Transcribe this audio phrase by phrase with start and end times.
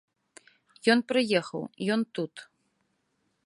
[0.93, 1.61] Ён прыехаў,
[1.97, 2.33] ён тут.